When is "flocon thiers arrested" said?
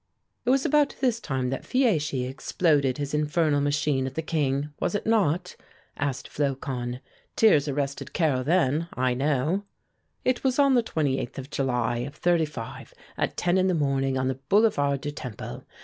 6.27-8.11